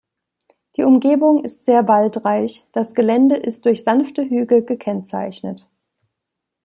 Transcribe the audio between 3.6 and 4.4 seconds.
durch sanfte